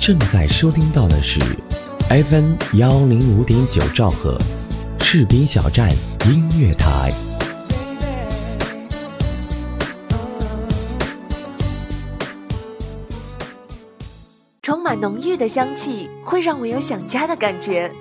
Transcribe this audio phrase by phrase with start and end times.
[0.00, 1.38] 正在收听到的是
[2.08, 4.38] FM 幺零五点九兆赫
[4.98, 5.90] 赤兵小站
[6.24, 7.12] 音乐台。
[14.62, 17.92] 充满浓郁的香气，会让我有想家的感觉。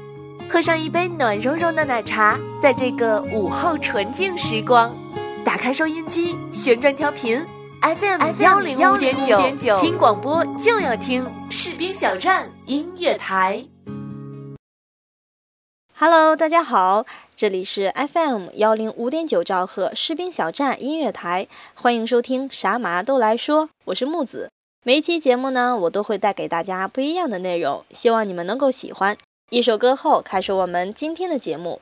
[0.49, 4.95] 喝上一杯暖融融的奶茶，在这个午后纯净时光，
[5.43, 7.45] 打开收音机，旋转调频
[7.81, 13.65] ，FM 幺零五点九，听广播就要听士兵小站音乐台。
[15.95, 24.51] Hello，大家好，这里是 FM 幺零五点九兆赫士兵小站音乐台，欢迎收听啥嘛都来说，我是木子。
[24.83, 29.17] 每一期节目呢，我都会带给大家不一样的内容，希望你们能够喜欢。
[29.49, 31.81] 一首歌后，开始我们今天的节目。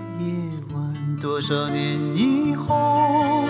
[1.21, 3.45] 多少年以后，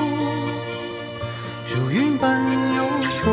[1.73, 2.43] 如云般
[2.75, 2.83] 游
[3.23, 3.31] 走，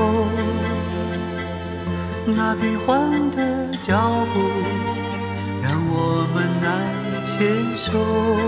[2.25, 3.99] 那变幻的脚
[4.33, 4.39] 步
[5.61, 6.71] 让我们难
[7.25, 8.48] 牵手。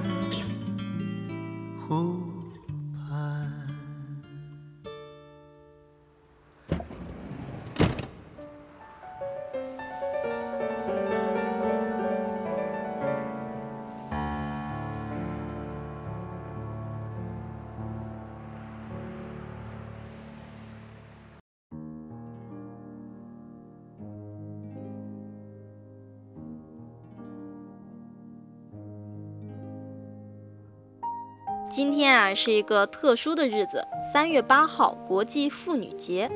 [31.71, 36.29] 今天啊是一个特殊的日子，三月八号，国际妇女节。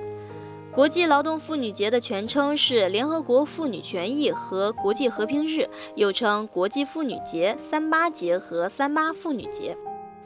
[0.71, 9.77] 国际劳动妇女节的全称是联合国妇女权益和国际和平日，又称国际妇女节、三八节和三八妇女节。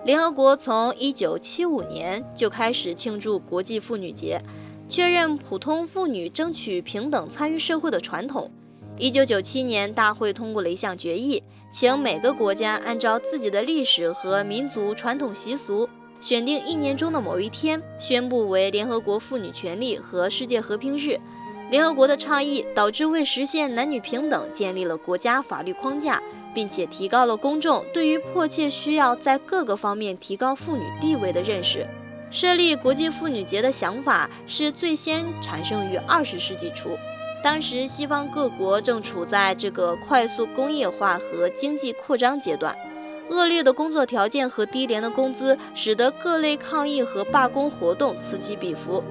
[0.03, 4.43] 联合国从一九七五年就开始庆祝国际妇女节，
[4.87, 8.51] 确认普通妇女争取平等参与社会的传统。
[9.01, 11.41] 一九九七年，大会通过了一项决议，
[11.71, 15.87] 请每个国家按照自己的历史和民族传统习俗。
[16.19, 21.21] 选定一年中的某一天，宣布为联合国妇女权利和世界和平日。
[21.71, 26.21] 联合国的倡议导致为实现男女平等建立了国家法律框架，
[26.53, 31.87] 并且提高了公众对于迫切需要在各个方面提高妇女地位的认识。
[32.31, 36.97] 设立国际妇女节的想法是最先产生于二十世纪初，
[37.41, 42.75] 当时西方各国正处在这个快速工业化和经济扩张阶段。
[43.29, 49.03] 恶劣的工作条件和低廉的工资，使得各类抗议和罢工活动此起彼伏。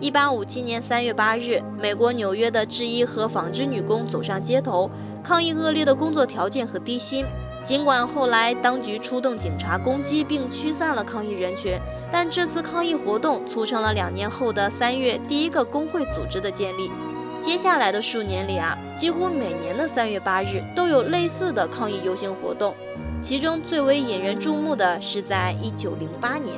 [0.00, 4.90] 一八五七年三月八日，美国纽约的制衣和纺织女工走上街头，
[5.22, 7.24] 抗议恶劣的工作条件和低薪。
[7.62, 11.78] 尽管后来当局出动警察攻击并驱散了抗议人群，
[12.10, 16.90] 但这次抗议活动促成了两年后的三月第一个工会组织的建立。
[17.40, 22.74] 接下来的数年里啊，几乎每年的三月八日都有类似的抗议游行活动。
[23.22, 26.56] 其中最为引人注目的是，在一九零八年，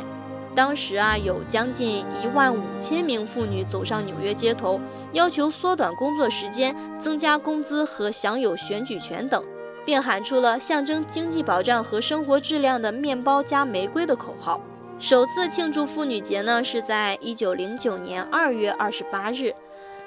[0.55, 4.81] 当时啊有将近一万五千名妇女走上纽约街头，
[5.13, 9.45] 要求缩短工作时间、增加工资和享有选举权等，
[9.85, 14.61] 并喊出了象征经济保障和生活质量的“面包加玫瑰”的口号。
[14.99, 19.55] 首次庆祝妇女节呢，是在一九零九年二月二十八日，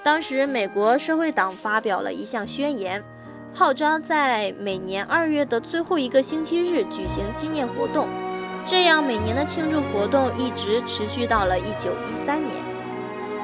[0.05, 3.03] 当时美国社会党发表了一项宣言。
[3.55, 8.07] 号召在每年二月的最后一个星期日举行纪念活动，
[8.65, 12.55] 这样每年的庆祝活动一直持续到了一九一三年。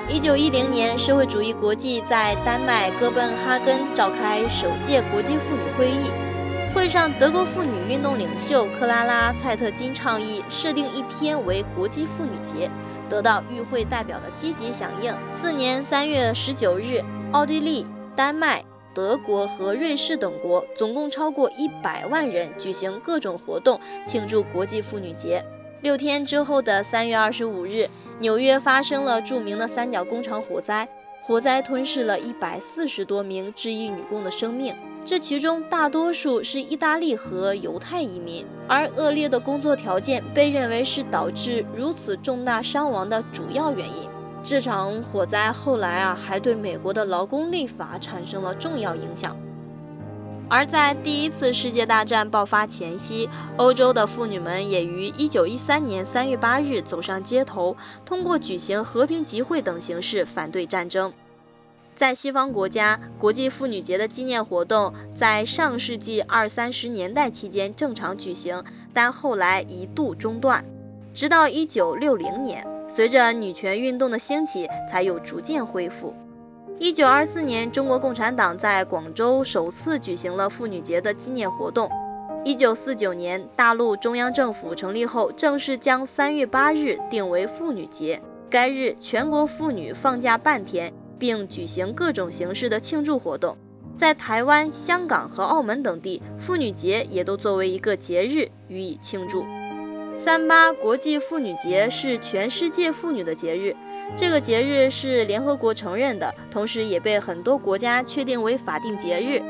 [0.08, 6.12] 一九一零年，社会主义国际在丹麦哥本哈根召开首届国际妇女会议，
[6.74, 12.72] 会上德国妇女运动领袖克拉拉·蔡特金倡议设定一天为国际妇女节，
[13.10, 15.14] 得到与会代表的积极响应。
[15.36, 17.04] 次年三月十九日，
[17.34, 17.86] 奥地利、
[18.16, 18.64] 丹麦。
[18.94, 25.46] 德国和瑞士等国总共超过一百万人举行各种活动庆祝国际妇女节。
[25.82, 27.90] 六天之后的三月二十五日，
[28.20, 30.90] 纽约发生了著名的三角工厂火灾，
[31.22, 44.10] 火灾吞噬了一百四十多名制衣女工的生命，这其中大多数是意大利和犹太移民，而恶劣的工作条件被认为是导致如此重大伤亡的主要原因。
[44.44, 49.38] 这场火灾后来啊，还对美国的劳工立法产生了重要影响。
[50.50, 57.76] 而在第一次世界大战爆发前夕，欧洲的妇女们也于1913年3月8日走上街头，
[58.06, 61.14] 通过举行和平集会等形式反对战争。
[61.96, 70.66] 在西方国家，国际妇女节的纪念活动在上世纪二三十年代期间正常举行，但后来一度中断，
[71.14, 72.68] 直到1960年。
[72.88, 76.14] 随着女权运动的兴起，才有逐渐恢复。
[76.78, 81.90] 一九二四年，中国共产党在广州首次举行了妇女节的纪念活动。
[82.44, 88.22] 一九四九年，大陆中央政府成立后，正式将三月八日定为妇女节。
[88.50, 93.60] 该日，全国妇女放假半天，并举行各种形式的庆祝活动。
[93.96, 99.46] 在台湾、香港和澳门等地，妇女节也都作为一个节日予以庆祝。
[100.16, 103.76] 三八国际妇女节是全世界妇女的节日，
[104.18, 109.44] 这个节日是联合国承认的，同时也被很多国家确定为法定节日。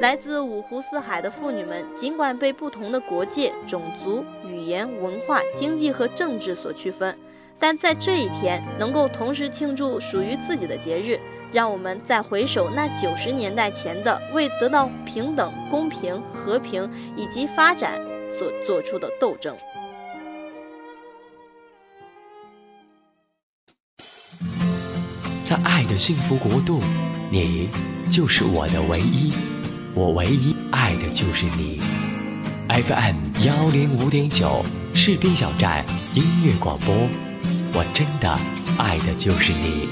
[0.00, 7.18] 来自五湖四海的妇女们，尽管被不同的国界、种族、语言、文化、经济和政治所区分，
[7.58, 11.20] 但在这一天能够同时庆祝属于自己的节日，
[11.52, 19.56] 让我们再回首那九十年代前的为得到平等、公平、和平以及发展所做出的斗争。
[25.44, 26.80] 在爱的幸福国度，
[27.30, 27.68] 你
[28.10, 29.32] 就是我的唯一，
[29.94, 31.80] 我唯一爱的就是你。
[32.68, 36.94] FM 幺零五点九士兵小站音乐广播，
[37.74, 38.38] 我真的
[38.78, 39.88] 爱的就是你。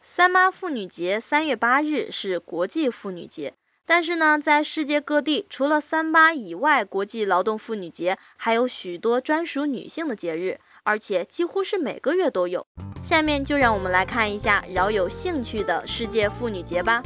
[0.00, 3.54] 三八妇女节三月八日是国际妇女节。
[3.88, 12.66] 但是呢，在世界各地，除了三八以外，国际劳动妇女节还有许多专属女性的节日，而且几乎是每个月都有。
[13.00, 17.04] 下面就让我们来看一下饶有兴趣的世界妇女节吧。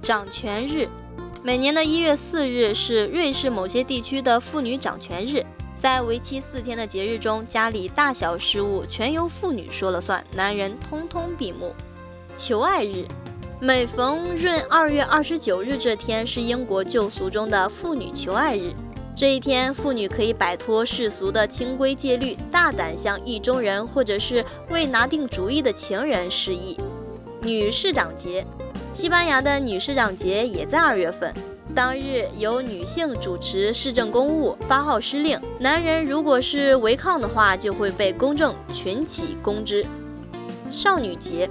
[0.00, 0.88] 掌权日。
[1.44, 5.44] 每年的一月四日是瑞士某些地区的妇女掌权日，
[5.76, 11.74] 在为期四天的节日中，家里大小事务全由妇女说了算，男人通通闭目。
[12.36, 13.06] 求爱日，
[13.58, 18.72] 每逢闰二月二十九日这天是英国旧俗中的妇女求爱日。
[19.16, 26.78] 这一天，妇女可以摆脱世俗的清规戒律，大胆向意中人或者是未拿定主意的情人示意。
[27.42, 28.46] 女市长节。
[28.94, 31.34] 西班牙的女市长节也在二月份，
[31.74, 35.40] 当日由女性主持市政公务，发号施令。
[35.58, 39.86] 男人如果是违抗的话，就会被公正群起公之。
[40.68, 41.48] 少女节，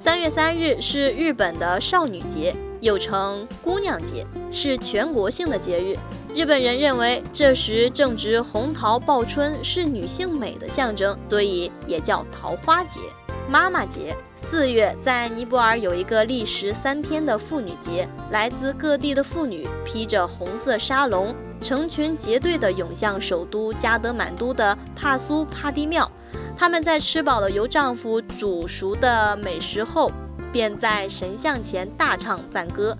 [0.00, 5.98] 三月三日是日本的少女节，又称姑娘节，是全国性的节日。
[6.34, 13.00] 日本人认为这时正值红桃报春，是女性美的象征，所以也叫桃花节。
[13.50, 14.16] 妈妈节。
[14.52, 26.12] 四月，在尼泊尔有一个历时三天的妇女节，来自各地的妇女披着红色纱笼，成群结队地涌向首都加德满都的帕苏帕蒂庙。
[26.54, 30.12] 她们在吃饱了由丈夫煮熟的美食后，
[30.52, 32.98] 便在神像前大唱赞歌。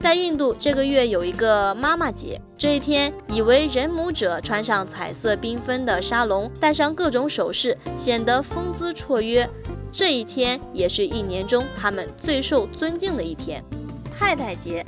[0.00, 9.50] 在印度，这个月有一个妈妈节，这一天，以为人母者穿上彩色缤纷的纱笼，戴上各种首饰，显得风姿绰约。
[9.94, 13.62] 这一天也是一年中他们最受尊敬的一天。
[14.10, 14.84] 太太节，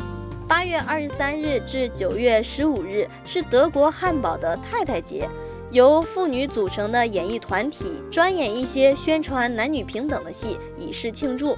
[0.48, 5.28] 八月二十三日至九月十五日是德国汉堡的太太节，
[5.70, 11.56] 由妇女组成的演艺团体专演一些宣传男女平等的戏，以示庆祝。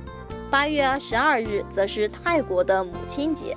[0.50, 3.56] 八月十二日则是泰国的母亲节。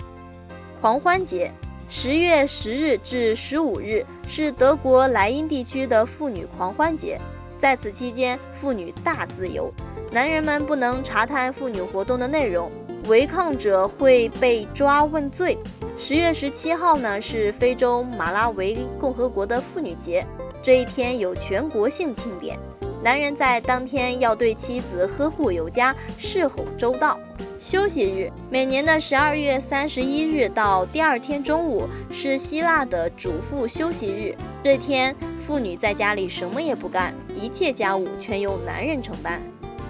[0.79, 1.51] 狂欢节，
[1.89, 7.19] 十月十日至十五日是德国莱茵地区的妇女狂欢节。
[7.61, 9.71] 在此期间，妇女大自由，
[10.11, 12.71] 男人们不能查探妇女活动的内容，
[13.07, 15.59] 违抗者会被抓问罪。
[15.95, 20.25] 十月十七号呢是非洲马拉维共和国的妇女节，
[20.63, 22.57] 这一天有全国性庆典，
[23.03, 27.19] 男人在当天要对妻子呵护有加，侍候周到。
[27.59, 35.15] 休息日，每年的十二月三十一日到第二天中午是希腊的主妇休息日，这天。
[35.39, 39.41] 妇女在家里什么也不干，一切家务全由男人承担。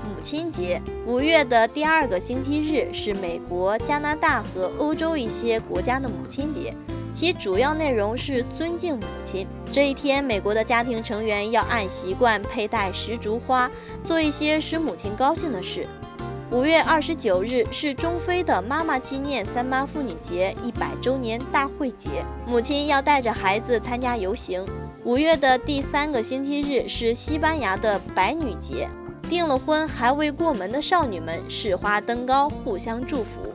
[0.03, 6.73] 母亲节，五月的第二个星期日是美国、加拿大和欧洲一些国家的母亲节，
[7.13, 9.45] 其主要内容是尊敬母亲。
[9.71, 13.69] 这一天，美国的家庭成员要按习惯佩戴石竹花，
[14.03, 15.85] 做一些使母亲高兴的事。
[16.51, 24.65] 五月二十九日是中非的妈妈纪念三八妇女节一百周年大会节，母亲要带着孩子参加游行。
[25.05, 28.89] 五月的第三个星期日是西班牙的白女节，
[29.29, 33.50] 订了婚还未过门的少女们试花登高，互相祝福。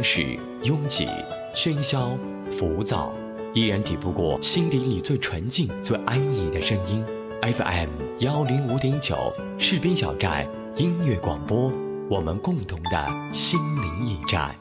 [0.00, 1.06] 城市拥挤、
[1.54, 2.16] 喧嚣、
[2.50, 3.12] 浮躁，
[3.52, 7.04] 依然抵不过心底里最纯净、最安逸的声音。
[7.42, 11.70] FM 幺零五点九，士兵小站音乐广播，
[12.08, 14.54] 我们共同的心灵驿站。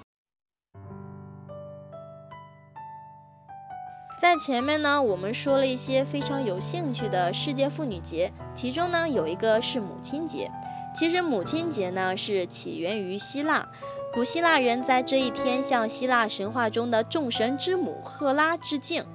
[4.19, 10.51] 在前面呢，我们说了一些非常有兴趣的世界妇女节，其中呢有一个是母亲节。
[10.93, 13.69] 其实母亲节呢是起源于希腊，
[14.11, 19.05] 古希腊人在这一天向希腊神话中的众神之母赫拉致敬。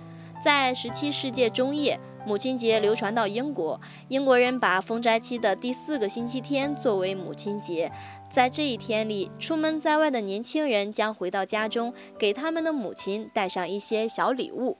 [0.42, 7.90] 在十七世纪中叶，母亲节流传到英国，英国人把封斋期的第四个星期天作为母亲节。
[8.28, 14.76] 在这一天里，出门在外的年轻人将回到家中，给他们的母亲带上一些小礼物。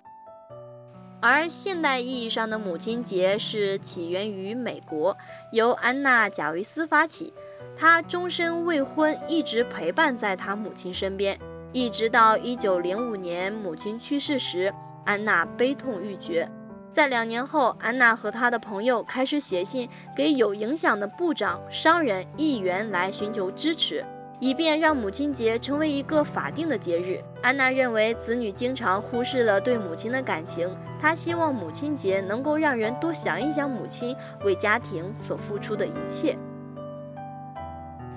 [1.20, 5.16] 而现代意义上的母亲节是起源于美国，
[5.52, 7.32] 由安娜·贾维斯发起。
[7.76, 11.40] 她终身未婚，一直陪伴在她母亲身边，
[11.72, 14.74] 一直到1905年母亲去世时，
[15.04, 16.50] 安娜悲痛欲绝。
[16.90, 24.04] 在两年后，安娜和她的朋友开始写信给有影响的部长、商人、议员来寻求支持。
[24.44, 27.24] 以便让母亲节成为一个法定的节日。
[27.42, 36.36] 安娜认为子女经常忽视了对母亲的感情，她希望母亲节能够让人多想一想母亲为家庭所付出的一切。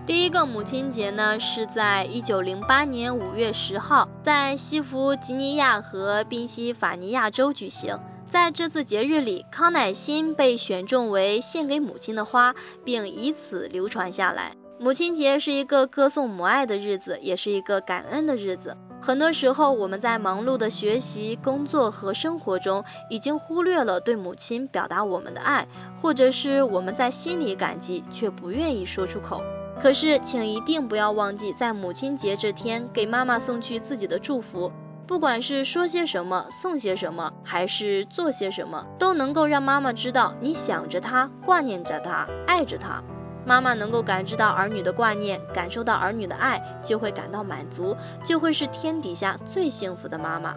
[0.05, 8.01] 第一个母亲节呢，是在一九零八年五月十号，在西弗吉尼亚和宾夕法尼亚州举行。
[8.25, 14.51] 在这次节日里，康乃馨被选中为献给母亲的花，并以此流传下来。
[14.79, 18.77] 母亲节是一个歌颂母爱的日子，也是一个感恩的日子。
[19.01, 29.41] 很多时候，我们在忙碌的学习、工作和生活中，已经忽略了对母亲表达我们的爱，或者是我们在心里感激，却不愿意说出口。
[29.79, 34.71] 可是，请一定不要忘记，在母亲节这天给妈妈送去自己的祝福。
[35.07, 43.03] 不管是说些什么，送些什么，还是做些什么，都能够让妈妈知道你想着她，挂念着她，爱着她。
[43.47, 50.55] 妈妈能够感知到儿女的挂念，感受到儿女的爱，就会感到满足，就会是天底下最幸福的妈妈。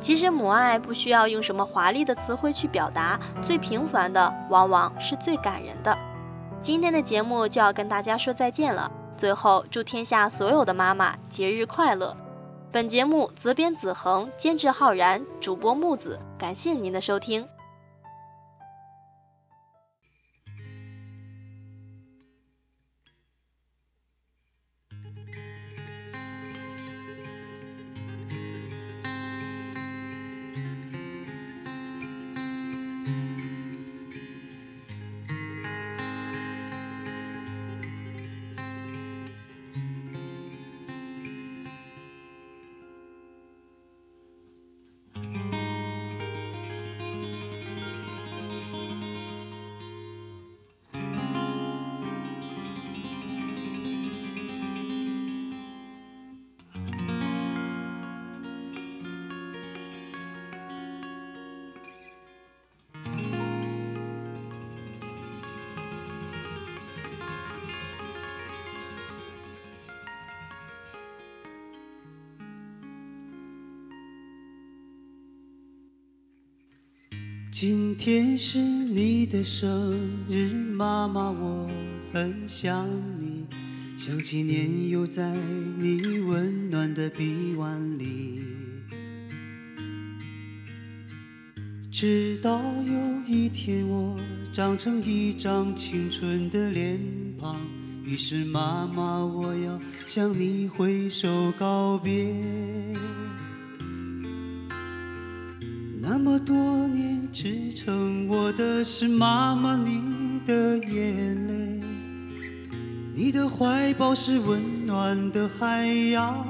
[0.00, 5.96] 其实母爱不需要用什么华丽的词汇去表达，最平凡的往往是最感人的。
[6.60, 12.16] 今天的节目就要跟大家说再见了，最后祝天下所有的妈妈节日快乐。
[12.72, 17.48] 本节目责编子恒，监制浩然，主播木子，感谢您的收听。
[77.56, 79.96] 今天是你的生
[80.28, 81.70] 日，妈妈，我
[82.12, 82.88] 很想
[83.20, 83.46] 你，
[83.96, 85.32] 想起年幼在
[85.78, 88.42] 你温暖的臂弯里。
[91.92, 94.16] 直到有一天我
[94.52, 96.98] 长成一张青春的脸
[97.38, 97.56] 庞，
[98.02, 102.34] 于是妈妈，我要向你挥手告别。
[106.06, 111.80] 那么多年支撑我的是妈妈你的眼泪，
[113.12, 116.46] 你的怀抱是温暖的海洋，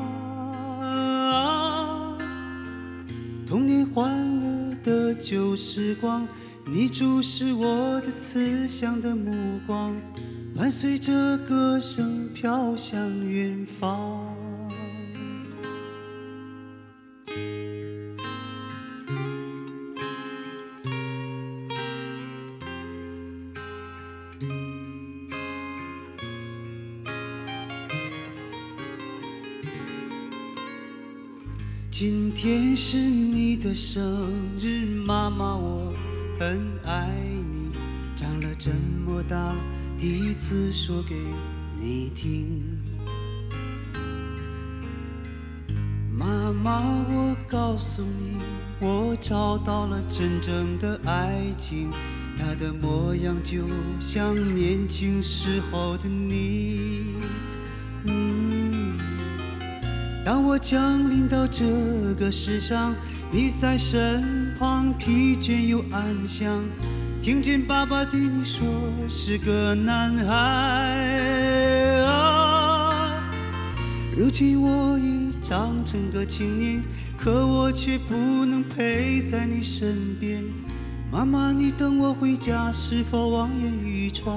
[3.46, 6.28] 童年欢乐的旧时光，
[6.66, 9.96] 你注视我的慈祥的目光，
[10.54, 14.23] 伴随着歌声飘向远方。
[40.46, 41.16] 次说给
[41.80, 42.60] 你听。
[46.12, 48.36] 妈妈，我告诉你，
[48.78, 51.90] 我找到了真正的爱情，
[52.38, 53.66] 它的模样就
[53.98, 57.06] 像年轻时候的你。
[60.26, 61.64] 当我降临到这
[62.18, 62.94] 个世上，
[63.30, 66.62] 你在身旁，疲倦又安详。
[67.24, 68.62] 听见爸爸对你说
[69.08, 70.34] 是个男孩
[72.04, 73.24] 啊，
[74.14, 76.82] 如今我已长成个青年，
[77.16, 80.44] 可我却不能陪在你身边。
[81.10, 84.36] 妈妈，你等我回家，是否望眼欲穿？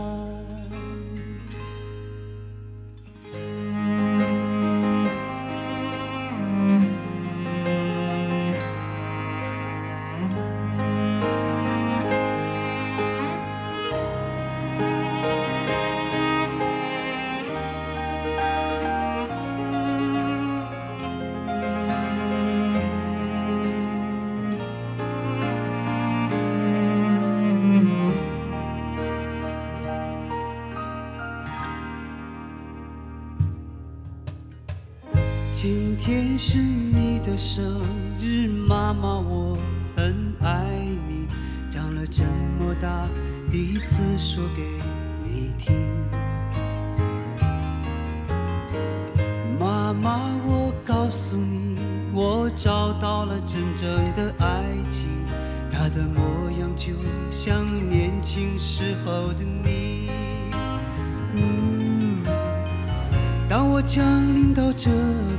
[63.87, 64.91] 降临到这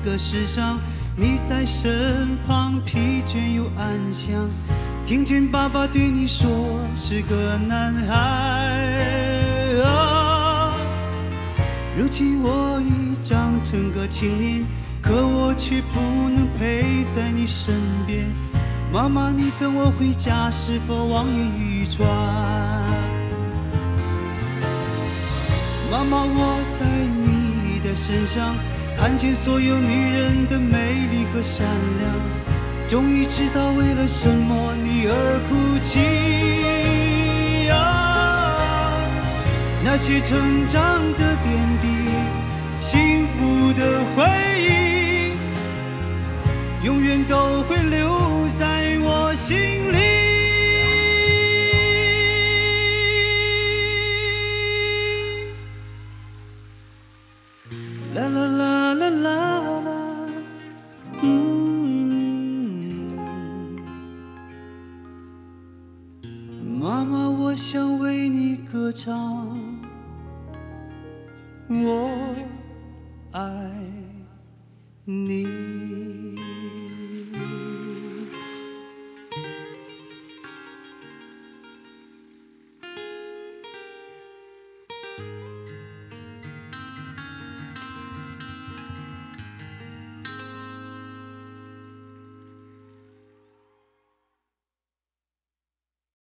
[0.02, 0.80] 个世上，
[1.14, 4.48] 你在身旁，疲倦又安详。
[5.04, 6.48] 听见爸爸对你说
[6.96, 8.14] 是个男孩
[9.84, 10.72] 啊，
[11.98, 14.64] 如今我已长成个青年，
[15.02, 17.74] 可我却不能陪在你身
[18.06, 18.24] 边。
[18.90, 22.08] 妈妈，你等我回家，是否望眼欲穿？
[25.90, 26.84] 妈妈，我在
[28.08, 28.56] 身上
[28.96, 31.66] 看见所有女人的美丽和善
[31.98, 32.10] 良，
[32.88, 38.94] 终于知道为了什么你而哭泣啊！
[39.84, 41.86] 那些成长的点滴，
[42.80, 44.24] 幸福的回
[44.62, 45.36] 忆，
[46.86, 50.07] 永远都会留在我心里。